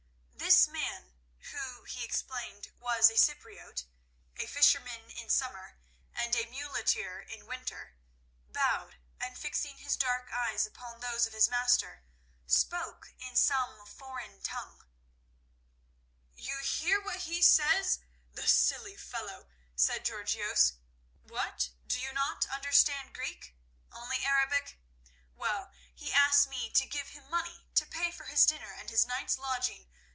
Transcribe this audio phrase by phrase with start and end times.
[0.37, 1.13] This man,
[1.51, 5.77] who, he explained, was a Cypriote—a fisherman in summer
[6.13, 12.03] and a muleteer in winter—bowed, and fixing his dark eyes upon those of his master,
[12.47, 14.85] spoke in some foreign tongue.
[16.35, 17.99] "You hear what he says,
[18.33, 20.73] the silly fellow?" said Georgios.
[21.23, 21.69] "What?
[21.89, 24.77] You do not understand Greek—only Arabic?
[25.33, 29.05] Well, he asks me to give him money to pay for his dinner and his
[29.07, 29.87] night's lodging.